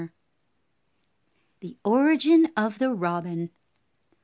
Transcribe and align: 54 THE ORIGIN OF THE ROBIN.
54 0.01 0.17
THE 1.59 1.77
ORIGIN 1.87 2.47
OF 2.57 2.79
THE 2.79 2.91
ROBIN. 2.91 3.51